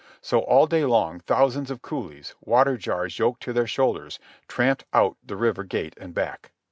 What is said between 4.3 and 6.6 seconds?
tramp out the river gate and back.